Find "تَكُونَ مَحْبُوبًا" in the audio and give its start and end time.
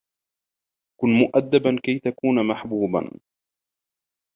1.99-3.19